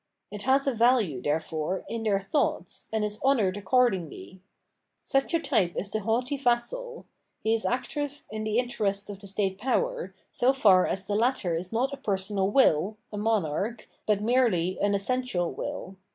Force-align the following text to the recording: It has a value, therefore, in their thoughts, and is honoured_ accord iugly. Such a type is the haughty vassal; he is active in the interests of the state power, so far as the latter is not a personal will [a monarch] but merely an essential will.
It 0.31 0.41
has 0.41 0.65
a 0.65 0.73
value, 0.73 1.21
therefore, 1.21 1.85
in 1.87 2.01
their 2.01 2.19
thoughts, 2.19 2.87
and 2.91 3.05
is 3.05 3.19
honoured_ 3.19 3.55
accord 3.55 3.93
iugly. 3.93 4.39
Such 5.03 5.31
a 5.35 5.39
type 5.39 5.75
is 5.75 5.91
the 5.91 5.99
haughty 5.99 6.37
vassal; 6.37 7.05
he 7.43 7.53
is 7.53 7.67
active 7.67 8.23
in 8.31 8.43
the 8.43 8.57
interests 8.57 9.09
of 9.11 9.19
the 9.19 9.27
state 9.27 9.59
power, 9.59 10.15
so 10.31 10.53
far 10.53 10.87
as 10.87 11.05
the 11.05 11.13
latter 11.15 11.53
is 11.53 11.71
not 11.71 11.93
a 11.93 11.97
personal 11.97 12.49
will 12.49 12.97
[a 13.13 13.17
monarch] 13.19 13.87
but 14.07 14.23
merely 14.23 14.79
an 14.79 14.95
essential 14.95 15.51
will. 15.53 15.97